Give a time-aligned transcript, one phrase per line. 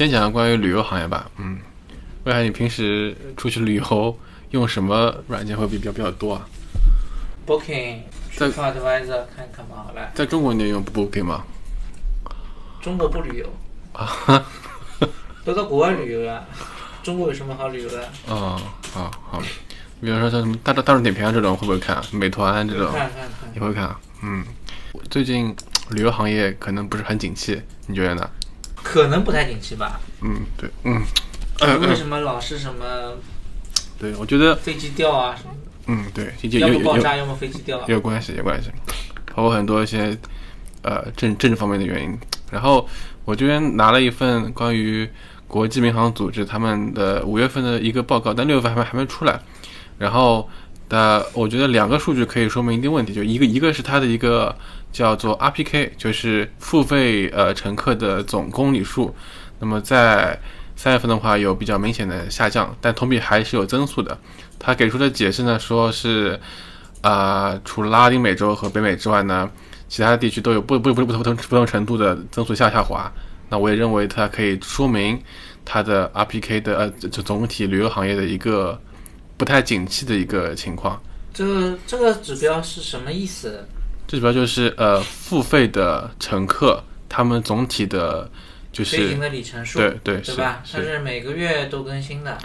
[0.00, 1.58] 先讲关于旅游行业吧，嗯，
[2.24, 4.18] 问下你平时出去旅游
[4.52, 6.48] 用什么软件会比较比较多啊
[7.46, 7.98] ？Booking、
[8.34, 11.44] 在 TripAdvisor 看看吧，好了，在中国你也用 Booking 吗？
[12.80, 13.52] 中国不旅游，
[13.92, 14.42] 啊，
[15.44, 16.46] 都到国外旅游了，
[17.02, 18.08] 中国有什么好旅游的？
[18.26, 18.58] 哦，
[18.94, 19.38] 好好，
[20.00, 22.02] 比如说像什么大众大众点评啊这种会不会看？
[22.12, 24.42] 美团这种看看看，也会看，嗯，
[25.10, 25.54] 最近
[25.90, 28.30] 旅游行业可能不是很景气，你觉得呢？
[28.82, 30.00] 可能不太景气吧？
[30.22, 31.02] 嗯，对，嗯，
[31.80, 33.14] 为什么老是什么
[33.98, 35.36] 对，我觉得，飞机掉啊？
[35.36, 37.84] 什么的嗯，对，有要么爆炸，要么飞机掉啊？
[37.88, 38.70] 有关系，有关系，
[39.34, 40.16] 包括很多一些
[40.82, 42.18] 呃政政治方面的原因。
[42.50, 42.88] 然后
[43.24, 45.08] 我这边拿了一份关于
[45.46, 49.40] 国际民航组织他们的五月份的一个报告，但六月份还没还没出来。
[49.98, 50.48] 然后
[50.88, 54.56] 的，我觉得两个数据可以说明一定问题，就一个一个是它的一个
[54.92, 59.14] 叫做 RPK，就是付费呃乘客的总公里数。
[59.58, 60.38] 那么在
[60.76, 64.16] 三月份的话有比较明显的下降，但同比还是有增速的。
[64.58, 66.38] 他给出的解释呢，说是
[67.02, 69.50] 啊、除了拉丁美洲和北美之外呢，
[69.88, 73.10] 其他地区都有不不不不同不同程度的增速下下滑。
[73.48, 75.20] 那我也认为它可以说明
[75.64, 78.80] 它的 RPK 的呃就总体旅游行业的一个
[79.36, 81.00] 不太景气的一个情况。
[81.32, 83.66] 这个这个指标是什么意思？
[84.10, 88.28] 这主要就是呃付费的乘客他们总体的
[88.72, 90.60] 就是飞行的里程数，对对对吧？
[90.68, 92.36] 它是是每个月都更新的。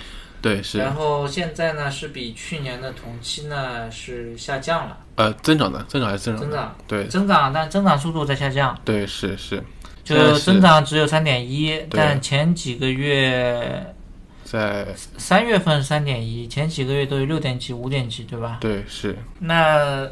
[0.43, 9.63] 对是然后现在呢是比去年的同期呢是下降了，呃增长的增长还是增长增长对增长，但增长速度在下降，对是是
[10.03, 13.91] 就增长只有三点一，但前几个月
[14.43, 14.85] 在
[15.17, 18.59] 三月份三点一，前几个月都有六点几、五点几，对吧？
[18.61, 20.07] 对是那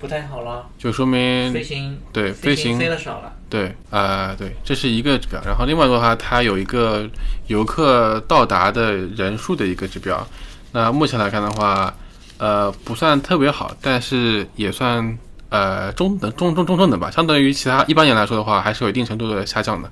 [0.00, 5.38] 不太好了，就说明飞行对飞行飞的少了，对啊、对，这是一个指标。
[5.44, 7.06] 然后另外的话，它有一个
[7.48, 10.26] 游客到达的人数的一个指标。
[10.72, 11.94] 那目前来看的话，
[12.38, 15.18] 呃，不算特别好，但是也算
[15.50, 17.10] 呃中等、中中中中等吧。
[17.10, 19.90] 相对于其他一般年来说的话，还是有一定程度的下降的。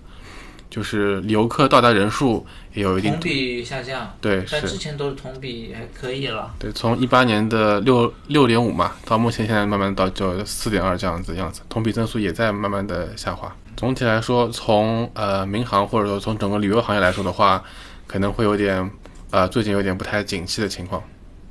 [0.71, 6.55] 就是游客到达人数也有一定同比下降，对但之，前都是同比还可以了。
[6.59, 13.55] 对，从一八年的六六点五嘛，到目前现在慢慢到就四点二这样子样子，同比增速也在慢慢的下滑。
[13.77, 17.63] 总体来说，从呃民航或者说从整个旅游行业来说的话，
[18.07, 18.91] 可能会有点
[19.31, 21.03] 呃最近有点不太景气的情况，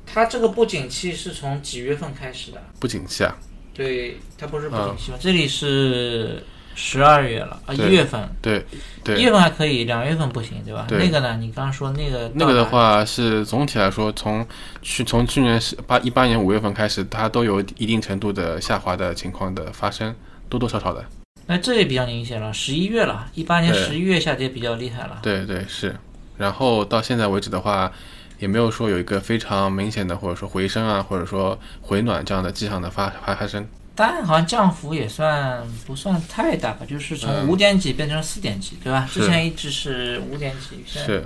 [0.06, 2.62] 它这个不景气是从几月份开始的？
[2.78, 3.34] 不景气啊，
[3.72, 5.18] 对，它不是不景气吗？
[5.18, 6.44] 这里是
[6.80, 8.64] 十二月了啊，一月份，对
[9.02, 9.22] 对一。
[9.22, 10.86] 月份还可以，两月份不行，对吧？
[10.88, 11.36] 对那个呢？
[11.40, 14.46] 你刚刚说那个那个的，话是总体来说，从
[14.80, 20.14] 去从去年是八一八年五月份开始，它都有一定程度的下滑的情况的发生，
[20.48, 21.04] 多多少少的。
[21.46, 25.18] 那这也比较明显了，十一月了，一八年十一月下跌比较厉害了。
[25.20, 25.96] 对对是，
[26.36, 27.90] 然后到现在为止的话，
[28.38, 33.66] 也没有说有一个非常明显的或者说回升啊，或者说回暖这样的迹象的发发发生。
[33.98, 37.48] 但好像降幅也算不算太大吧，就是从嗯。
[37.48, 39.08] 五点几变成四点几，对吧？
[39.12, 41.24] 之前一直是五点几，现在是。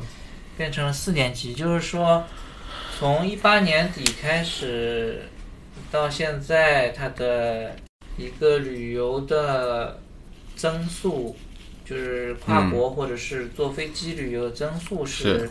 [0.57, 2.25] 变成了四点几，就是说
[2.99, 5.23] 从一八年底开始
[5.91, 7.77] 到现在，它的
[8.17, 10.01] 一个旅游的
[10.57, 11.37] 增速，
[11.85, 15.51] 就是跨国或者是坐飞机旅游的增速是是。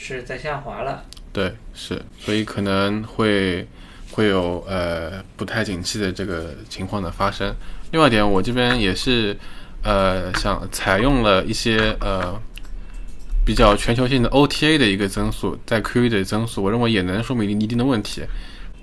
[0.00, 1.04] 是在下滑了。
[1.32, 3.66] 对是，所以可能会
[4.18, 7.54] 会有呃不太景气的这个情况的发生。
[7.92, 9.36] 另外一点，我这边也是
[9.84, 12.34] 呃想采用了一些呃
[13.46, 18.22] 比较全球性的 OTA 的一个增速，在 Q 1的增速，我认为也能说明一定的问题。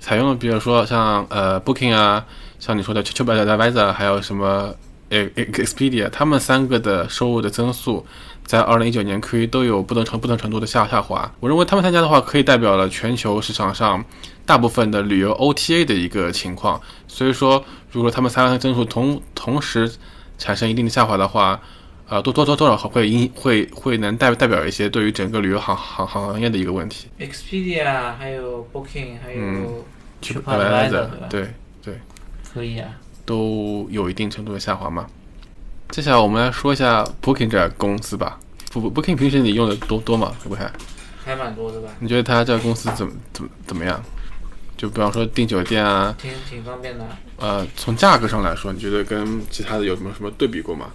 [0.00, 2.24] 采用了比如说像呃 Booking 啊，
[2.58, 4.74] 像你说的 TripAdvisor，还有什么
[5.10, 8.06] Expedia，他们三个的收入的增速，
[8.46, 11.30] 在二零一九年 Q 1都有不同程不同程度的下下滑。
[11.40, 14.04] 我认为他们三家的话，可以代表了全球市场上
[14.44, 16.80] 大部分的旅游 OTA 的一个情况。
[17.08, 19.90] 所以说，如果他们三个增速同同时
[20.38, 21.60] 产生一定的下滑的话，
[22.08, 27.08] 呃，多多多多少会影会会能代代表一些对于整个旅游行行行业的一个问题。
[27.18, 29.82] Expedia 还有 Booking 还有嗯
[30.22, 31.42] TripAdvisor 对？
[31.42, 31.48] 对
[31.82, 32.00] 对，
[32.54, 32.88] 可以啊。
[33.24, 35.04] 都有一定程度的下滑嘛。
[35.90, 38.38] 接下来我们来说一下 Booking 这家公司吧。
[38.72, 40.34] Book Booking 平时你用的多多吗？
[40.42, 40.60] 会不会？
[41.24, 44.02] 还蛮多的吧，你觉得它这个公司怎么怎么怎么样？
[44.76, 47.04] 就比方说订酒店啊，挺挺方便的。
[47.38, 50.90] 呃，从价格上来说，你觉得跟其他的有什么什么对比过吗？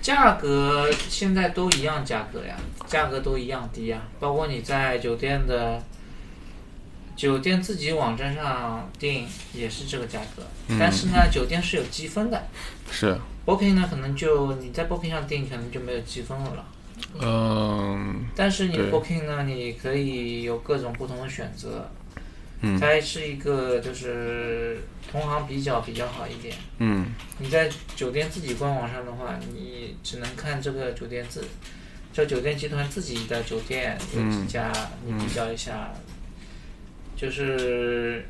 [0.00, 2.56] 价格现在都一样价格呀，
[2.86, 5.82] 价格都一样低呀，包括你在酒店的
[7.14, 10.42] 酒店自己网站上订也是这个价格，
[10.78, 12.48] 但是呢，酒店是有积分的
[12.90, 16.66] 是，，Booking 呢可能就你在 Booking 上订可能就没有积分了了，
[17.20, 21.90] 嗯但是你 Booking 呢，你可以有各种不同的选择，
[22.60, 24.78] 嗯它是一个就是
[25.10, 26.54] 同行比较比较好一点。
[26.78, 27.06] 嗯
[27.38, 31.44] 你在酒店自己官网上的话，你只能看这个酒店自，
[32.12, 34.72] 这酒店集团自己的酒店有几家，
[35.04, 35.92] 你比较一下。
[37.16, 38.26] 就是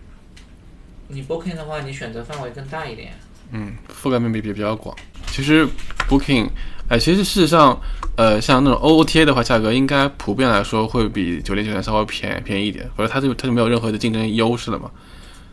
[1.09, 3.15] 你 Booking 的话，你选择范围更大一点。
[3.53, 4.95] 嗯，覆盖面比比比较广。
[5.27, 5.67] 其实
[6.09, 6.49] Booking，
[6.89, 7.81] 哎，其实事实上，
[8.17, 14.91] 呃，像那种 OOTA 的话，价格应该普遍来说会比酒店酒店稍微便便宜一点，否则它就它就没有任何的竞争优势了嘛。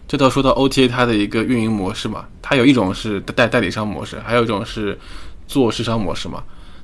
[0.07, 4.99] 这倒说到 OTA 它的一个运营模式嘛，它有一种是代代理商模式，还有一种是
[5.47, 6.43] 做市商模式嘛。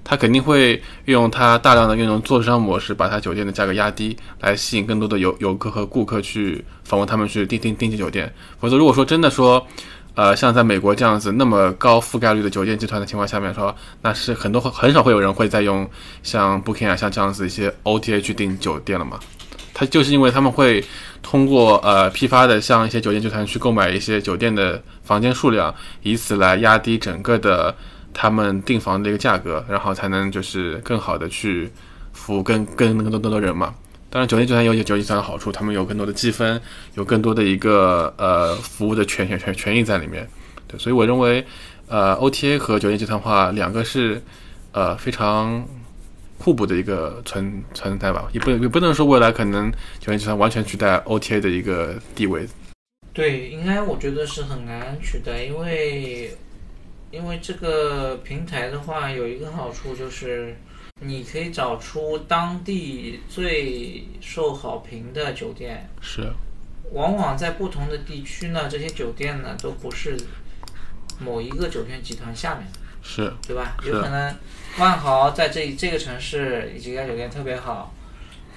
[0.10, 8.34] 它肯定会用它大量的那种做市商模式，把它酒店的价格压低，来吸引更多的游游客和顾客去访问他们去订订订酒店。
[8.62, 9.68] 否则，如果说真的说，
[10.18, 15.88] 呃，像在美国这样子那么高覆盖率的酒店集团的情况下面说，那是很多很少会有人会再用
[16.24, 19.20] 像 Booking 啊像这样子一些 OTA 去订酒店了嘛。
[19.76, 20.84] 它就是因为他们会
[21.22, 25.72] 通过呃批发的像一些酒店集团去购买一些酒店的房间数量，
[26.02, 27.76] 以此来压低整个的
[28.12, 31.72] 他们订房的一个价格，然后才能就是更好的去
[32.12, 33.72] 服务更更更多更多人嘛。
[34.18, 36.60] 当然，酒店集团有酒店集团的好处，他们有更多的积分，
[36.96, 40.28] 有更多的一个呃服务的权权权权益在里面。
[40.68, 41.46] 对，所以我认为，
[41.88, 44.20] 呃，OTA 和酒店集团化两个是
[44.72, 45.64] 呃非常
[46.40, 52.48] 互补的一个存存在吧，也不也不能说未来可能酒店集团完全取代 OTA 的一个地位。
[53.14, 56.36] 对，应该我觉得是很难取代，因为
[57.12, 60.58] 因为这个平台的话有一个好处就是，
[61.00, 66.28] 你可以找出当地最受好评的酒店，是，
[66.92, 70.18] 往往在不同的地区呢，这些酒店呢都不是
[71.20, 73.78] 某一个酒店集团下面的，是，对吧？
[73.86, 74.36] 有可能
[74.80, 77.94] 万豪在这这个城市有几家酒店特别好，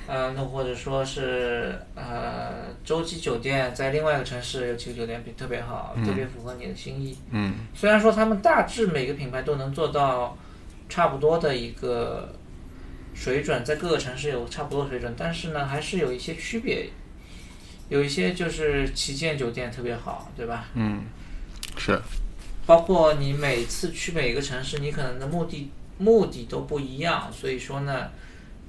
[0.06, 7.19] 呃，那或者说是呃洲际酒店在另外一个城市有几个酒店比特别好，特别符合你的心意。
[7.31, 7.54] 嗯。
[7.75, 10.36] 虽然说他们大致每个品牌都能做到
[10.90, 12.34] 差不多的一个
[13.14, 16.90] 水准，在各个城市有差不多水准，但是呢，还是有一些区别。
[17.88, 20.66] 有一些就是旗舰酒店特别好，对吧？
[20.75, 21.02] 嗯，
[21.76, 22.00] 是，
[22.64, 28.08] 包括你每次去每个城市，你可能的目的目的都不一样，所以说呢，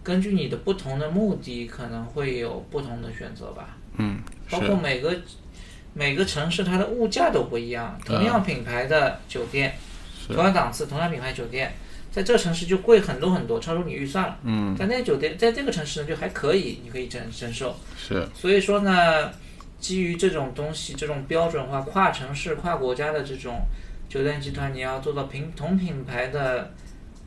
[0.01, 3.77] 根据你的不同的目的，可能会有不同的选择吧。
[3.97, 4.19] 嗯
[4.49, 5.15] 包括，每个
[5.93, 9.77] 每个城市它的物价都不一样，同样品牌的酒店，
[10.27, 11.71] 同样档次、同样品牌酒店，
[12.11, 14.37] 在这个城市就贵很多很多，超出你预算了。
[14.43, 17.75] 嗯在那个酒店，在这个城市呢就还可以，你可以承承受。
[17.97, 19.31] 是，所以说呢，
[19.79, 23.61] 基于这种东西，这种标准化、跨城市、跨国家的这种
[24.09, 26.73] 酒店集团，你要做到平同品牌的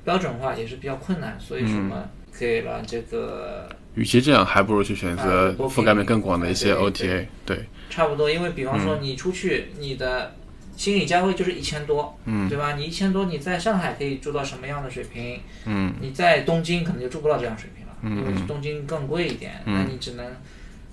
[0.05, 1.39] 标准化也是比较困难。
[1.41, 7.27] 所以说嘛，可以让这个与其这样，还不如去选择覆盖面更广的一些 OTA。
[7.47, 10.35] 对，差不多，因为比方说你出去，你的
[10.77, 12.75] 心理价位就是一千多，嗯对吧？
[12.75, 15.41] 你一千多，你在上海可以住到什么样的水平？
[15.67, 20.27] 嗯你在东京可能就住不到这样水平了，嗯因为东京更贵一点，嗯那你只能，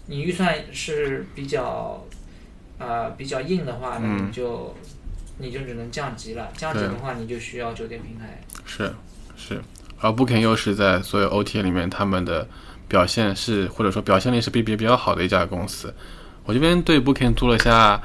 [0.05, 2.05] 你预算是比较，
[2.77, 4.75] 呃，比较硬的话，那嗯你就，
[5.39, 6.51] 你就只能降级了。
[6.55, 8.41] 降级的话，你就需要酒店平台。
[8.65, 8.93] 是
[9.35, 9.61] 是，
[9.99, 12.47] 而 Booking 又是在所有 OTA 里面，他们的
[12.87, 15.93] 表现是或者说表现力是比比比较好的一家公司。
[16.45, 18.01] 我这边对 Booking 做了一下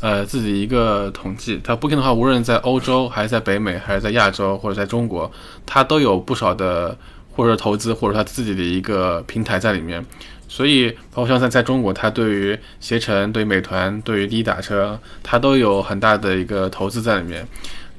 [0.00, 5.30] 呃自己一个统计，它 Booking 的话，无论在欧洲还是在北美，还是在亚洲或者在中国，
[5.64, 6.96] 它都有不少的
[7.32, 10.04] 或者投资或者它自己的一个平台在里面。
[10.48, 17.46] 所以，包括像在在中国，它对于携程、对于美团、对于滴滴打车，它都有很大的一个投资在里面。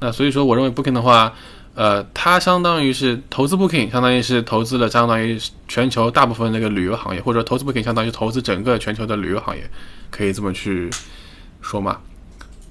[0.00, 1.32] 那所以说，我认为 Booking 的话，
[1.74, 9.62] 呃，它相当于是投资 Booking，相当于是投资了相当于全球大部分那个旅游行业，或者投资 Booking 相当于投资整个全球的旅游行业，
[10.10, 10.90] 可以这么去
[11.62, 11.98] 说嘛，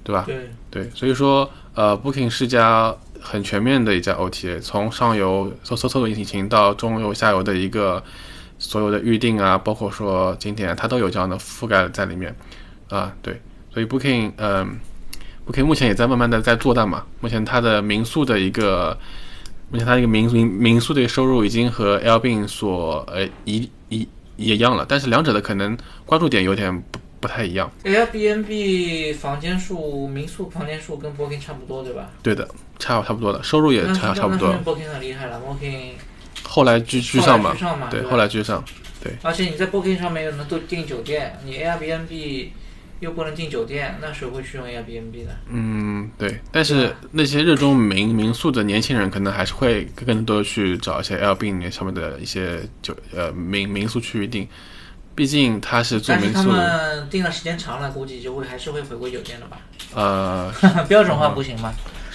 [0.04, 0.22] 对吧？
[0.26, 8.02] 对，对，所以说，呃，Booking 是家很全面的一家 OTA，从上游搜搜搜索引擎到中游、下游的一个
[8.58, 12.34] 所有的预定啊，包括说景点，它都有这样的覆盖在里面
[12.88, 13.12] 啊。
[13.22, 13.40] 对，
[13.72, 14.78] 所以 Booking，嗯、
[15.44, 17.04] b o o k i n g 目前也在慢慢的在做大嘛。
[17.20, 18.96] 目前它的民宿的一个，
[19.70, 24.06] 目前它一个民民民宿的收入已经和 Airbnb 所呃一一
[24.36, 27.70] 一样了，但是两者的可能关注点有点不不太一样。
[27.84, 32.10] Airbnb 房间数、民宿房间数跟 Booking 差不多，对吧？
[32.22, 32.46] 对的，
[32.80, 35.92] 差差不多的，收入也差差不多 Booking 很厉害了，Booking
[36.42, 38.62] 后来居居上嘛居，上嘛，对，后来居上。
[39.02, 42.48] 对而且你在 Booking 上面又能都订酒店，你 Airbnb
[43.00, 45.30] 又不能订酒店，那谁会去用 Airbnb 呢？
[45.48, 54.46] 嗯，对，但是那些热衷民民宿的年轻人，可能还是会更多去找一些 Airbnb 上面的一些酒呃民民宿去预定，
[55.14, 59.58] 毕竟他是做但是他民宿，们订了时间长了，估计就会还是会回归酒店的吧？
[59.94, 60.52] 呃，
[60.88, 61.72] 标准化不行嘛，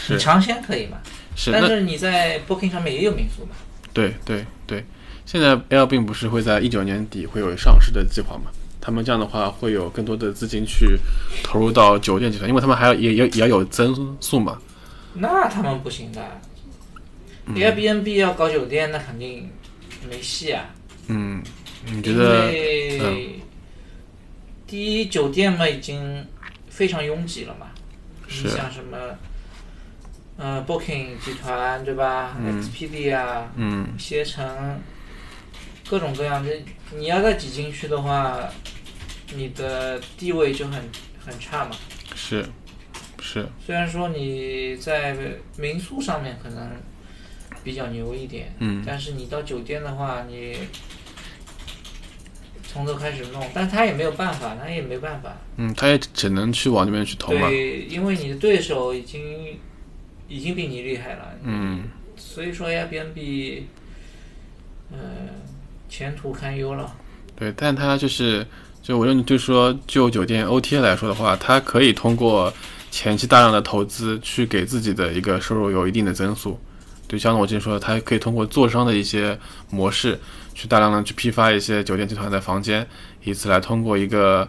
[0.10, 0.98] 你是尝鲜可以嘛？
[1.36, 3.52] 是但是你在 Booking 上面也有民宿嘛？
[3.94, 4.86] 对对对，
[5.26, 8.52] 现在 Airbnb 不是会在一九年底会有上市的计划嘛？
[8.82, 10.98] 他们这样的话会有更多的资金去
[11.44, 14.58] 投入到酒店集团，因为他们还要也也也要有增速嘛。
[15.14, 16.22] 那他们不行的。
[17.54, 19.50] Airbnb 要搞酒店，那肯定
[20.10, 20.66] 没戏啊。
[21.08, 21.42] 嗯，
[21.92, 22.48] 你觉因得？
[22.48, 23.40] 嗯为
[24.68, 26.26] 第一，酒店嘛已经
[26.70, 27.68] 非常拥挤了嘛。
[28.28, 28.98] 你像什么，
[30.36, 34.78] 呃，Booking 集团对吧、嗯 p d 啊，嗯携程，
[35.90, 36.52] 各种各样的，
[36.98, 38.38] 你要再挤进去的话，
[39.34, 40.84] 你的地位就很
[41.26, 41.72] 很差嘛。
[42.14, 42.46] 是
[43.22, 45.16] 是，虽然说你在
[45.58, 46.70] 民宿上面可能
[47.64, 50.58] 比较牛一点，嗯但是你到酒店的话，你
[52.78, 55.36] 从头开始弄，但他也没有办法，他也没办法。
[55.56, 57.50] 嗯，他也只能去往那边去投嘛。
[57.50, 59.58] 对，因为你的对手已经
[60.28, 63.62] 已经比你厉害了，嗯，所以说 Airbnb，
[64.92, 65.00] 呃，
[65.90, 66.96] 前途堪忧了。
[67.36, 68.46] 对，但他就是，
[68.84, 72.54] 就我认为，就是说，就酒店 OTA 来说的话，他可以通过
[72.92, 76.60] 前期大量的投资去给自己的一个收入有一定的增速。
[77.08, 79.38] 对，像我之前说的，它可以通过做商的一些
[79.70, 80.20] 模式，
[80.54, 82.86] 去大量的去批发一些酒店集团的房间，
[83.24, 84.48] 以此来通过一个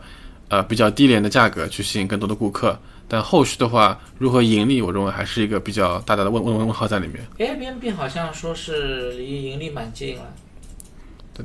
[0.49, 2.79] 呃比较低廉的价格去吸引更多的顾客。
[3.11, 7.27] 但后续的话，如何盈利，我认为还是一个比较大大的问问问问号在里面。
[7.38, 10.25] Airbnb 好像说是离盈利蛮近了，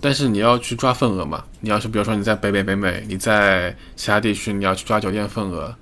[0.01, 5.73] 但是你要去抓份额嘛，你要是比如说你在北美、北美，你在其他地区你要去抓酒店份额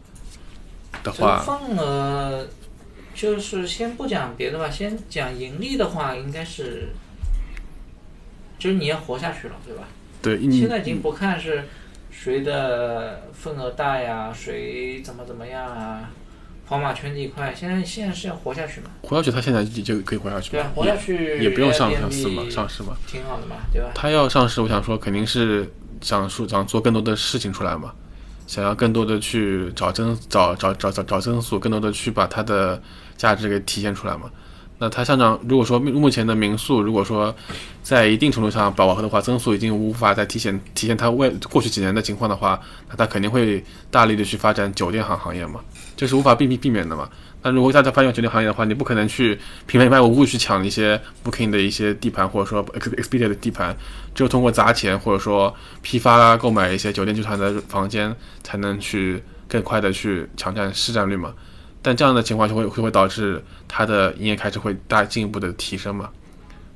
[1.02, 2.46] 的话，份额
[3.22, 6.88] 就是先不讲别的吧，先讲盈利的话，应该是
[8.58, 9.84] 就是你要活下去了，对吧？
[10.24, 11.66] 对，你现在已经不看是
[12.10, 16.10] 谁的份额大呀，谁怎么怎么样啊，
[16.68, 22.98] 跑马圈这一块，现在现在是要活下去嘛，活下去，他现在就就可以活下去对啊，，活下去也也不用上上市嘛，上市嘛。
[23.06, 23.92] 挺好的嘛，对吧？
[23.94, 27.94] 他要上市，我想说肯定是想说想做更多的事情出来嘛，
[28.52, 32.82] 想要更多的去找增找找找找找增速，更多的去把它的
[33.16, 34.24] 价值给体现出来嘛。
[34.78, 37.34] 那它上涨，如果说目目前的民宿，如果说
[37.82, 45.62] 在一定程度上饱和的话，增速已经无法再体现体现它未过去几年的情况的话，那它肯定会大力的去发展酒店行行业嘛，
[45.96, 47.10] 这是无法避避避免的嘛。
[47.44, 53.76] 那如果大家发现酒店行业的话，你不可能去平白无故去抢一些 Booking 的一些地盘，或者说 Ex- Expedia 的地盘，
[54.14, 61.34] 只有通过砸钱或者说批发、购买一些酒店集团的房间，才能去更快的去抢占市占率嘛。
[61.82, 66.10] 但这样的情况就会就会导致它的营业开支会大进一步的提升嘛。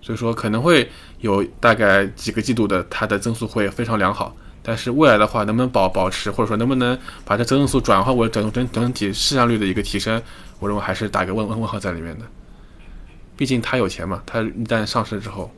[0.01, 4.35] 所以说可能会有大概几个季度的它的增速会非常良好，
[4.67, 10.19] 但是未来的话能不能保保持，或者说能不能把这增速转化为整整整体市占率的一个提升，
[10.59, 12.25] 我认为还是打个问问问号在里面的。
[13.37, 15.51] 毕竟他有钱嘛，他一旦上市之后，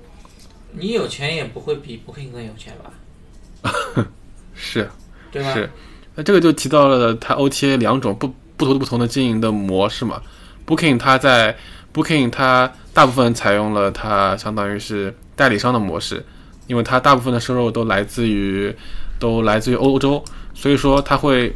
[0.73, 4.03] 你有钱也不会比 Booking 更有钱吧？
[4.53, 4.89] 是
[5.31, 5.53] 对吧？
[5.53, 5.69] 是，
[6.15, 10.21] 那这个就提到了它 OTA 两种不不同的不同的经营的模式嘛。
[10.65, 11.55] Booking 它在
[11.93, 16.25] Booking 它大部分采用了它相当于是代理商的模式，
[16.67, 18.73] 因为它大部分的收入都来自于
[19.17, 21.55] 都来自于欧洲，所以说它会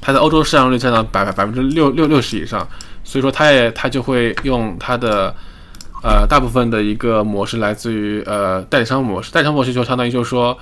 [0.00, 2.66] 它在欧洲市场率占到百百分之六六六十以上，
[3.04, 5.34] 所以说它也它就会用它的
[6.02, 10.56] 呃大部分的一个模式来自于呃代理商模式，代理商模式就相当于就是说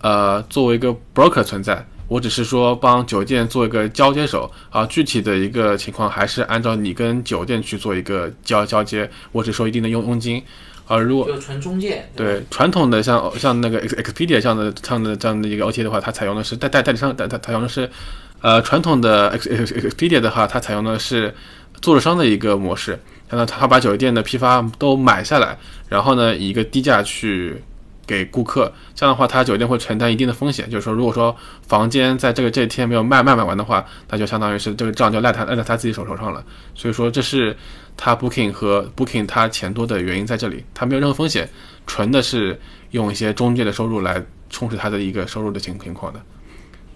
[0.00, 1.86] 呃作为一个 broker 存在。
[2.06, 10.42] 我只是说帮酒店做一个交接手啊，具体的一个情况还是按照你跟酒店去做一个交交接，我只收一定的佣佣金。
[10.86, 11.96] 而如果就纯中介。
[11.96, 17.88] 吧对传统的像像那个 Ex- Expedia 这样的这样的这样的一个 OTA 的话，它采用的是代代代理商，代它采用的是
[18.40, 21.34] 呃传统的 Ex Ex Expedia 的话，它采用的是
[21.80, 22.98] 做了商的一个模式。
[23.30, 27.60] 那他把酒店的批发都买下来，然后呢以一个低价去
[28.06, 31.34] 给顾客，这样的话他酒店会承担一定的风险，就是说如果说
[31.66, 36.44] 房间在这个这一天没有卖卖卖完的话，那就相当于是这个账就赖他赖在他自己手头上了。
[36.74, 37.56] 所以说这是
[37.96, 41.48] 他 booking 和 booking 他钱多的原因在这里，他没有任何风险，
[41.86, 46.20] 纯的是用一些中介的收入来充实他的一个收入的情情况的。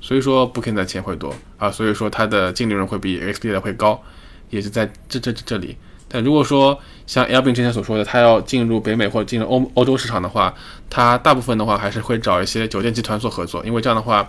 [0.00, 4.00] 所以说 booking 的钱会多啊，所以说它的净利润会比 Expedia 会高，
[4.48, 5.76] 也是在这这这里。
[6.08, 10.54] 但如果说像 Airbnb 之前所说的，他要进入北美或者进入欧欧洲市场的话，
[10.88, 14.28] 他大部分的话还是会找一些酒店集团做合作，因为这样的话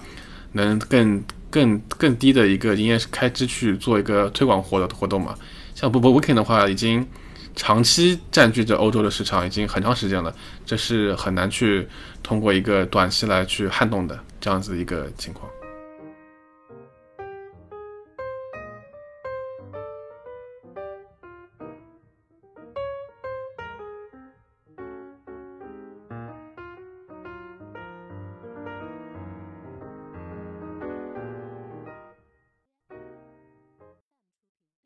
[0.52, 5.34] 能更更更低的一个营业开支去做一个推广活的活动嘛。
[5.74, 7.08] 像 Booking 的话，已经
[7.56, 10.34] 长期占据着欧洲的市场，已经很长时间了，
[10.66, 11.88] 这是很难去
[12.22, 15.50] 通过一个短期来去撼动的这样子一个情况。